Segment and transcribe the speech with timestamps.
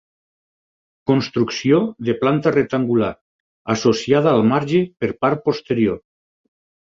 [1.09, 3.11] Construcció de planta rectangular,
[3.75, 6.01] associada al marge per part posterior.